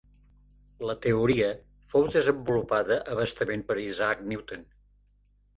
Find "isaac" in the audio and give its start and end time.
3.85-4.29